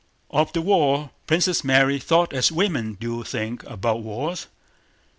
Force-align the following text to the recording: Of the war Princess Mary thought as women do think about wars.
Of 0.31 0.51
the 0.53 0.63
war 0.63 1.11
Princess 1.27 1.63
Mary 1.63 1.99
thought 1.99 2.33
as 2.33 2.51
women 2.51 2.95
do 2.95 3.23
think 3.23 3.63
about 3.65 4.01
wars. 4.01 4.47